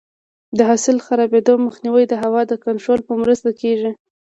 [0.57, 3.91] د حاصل د خرابېدو مخنیوی د هوا د کنټرول په مرسته کېږي.